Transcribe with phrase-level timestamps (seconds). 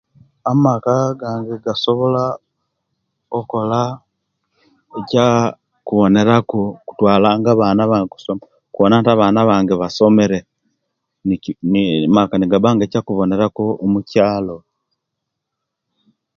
[0.51, 2.23] Amaka gange gasobola
[3.39, 3.79] okola
[4.99, 5.27] ekya
[5.87, 8.43] kuboneraku kutwalanga abana bange kusoma
[8.73, 10.37] kubona nti abana bange basomere
[11.71, 14.57] ni amaka nigabba nga ekyokubonera ku mukyalo